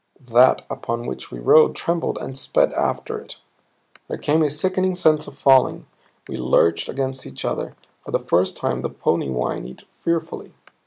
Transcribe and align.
That 0.31 0.65
upon 0.67 1.05
which 1.05 1.29
we 1.29 1.37
rode 1.37 1.75
trembled 1.75 2.17
and 2.17 2.35
sped 2.35 2.73
after 2.73 3.19
it. 3.19 3.37
There 4.07 4.17
came 4.17 4.41
a 4.41 4.49
sickening 4.49 4.95
sense 4.95 5.27
of 5.27 5.37
falling; 5.37 5.85
we 6.27 6.37
lurched 6.37 6.89
against 6.89 7.27
each 7.27 7.45
other; 7.45 7.75
for 8.03 8.09
the 8.09 8.17
first 8.17 8.57
time 8.57 8.81
the 8.81 8.89
pony 8.89 9.29
whinnied, 9.29 9.83
fearfully. 9.91 10.53